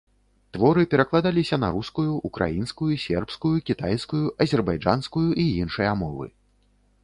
Творы 0.55 0.83
перакладаліся 0.93 1.59
на 1.63 1.69
рускую, 1.75 2.13
украінскую, 2.31 2.89
сербскую, 3.05 3.53
кітайскую, 3.69 4.25
азербайджанскую 4.47 5.27
і 5.45 5.49
іншыя 5.65 5.91
мовы. 6.05 6.25